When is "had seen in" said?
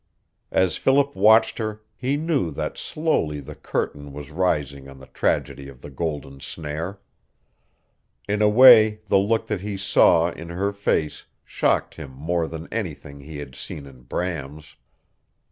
13.37-14.01